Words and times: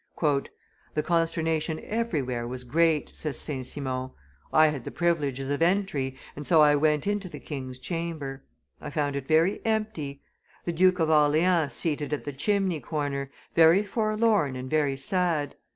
"The 0.95 1.03
consternation 1.03 1.79
everywhere 1.83 2.47
was 2.47 2.63
great," 2.63 3.09
says 3.13 3.37
St. 3.37 3.63
Simon; 3.63 4.09
"I 4.51 4.69
had 4.69 4.83
the 4.83 4.89
privileges 4.89 5.47
of 5.51 5.61
entry, 5.61 6.17
and 6.35 6.47
so 6.47 6.63
I 6.63 6.75
went 6.75 7.05
into 7.05 7.29
the 7.29 7.39
king's 7.39 7.77
chamber. 7.77 8.43
I 8.81 8.89
found 8.89 9.15
it 9.15 9.27
very 9.27 9.63
empty; 9.63 10.23
the 10.65 10.73
Duke 10.73 10.97
of 10.97 11.11
Orleans 11.11 11.73
seated 11.73 12.13
at 12.13 12.23
the 12.23 12.33
chimney 12.33 12.79
corner, 12.79 13.29
very 13.53 13.83
forlorn 13.83 14.55
and 14.55 14.67
very 14.71 14.97
sad. 14.97 15.55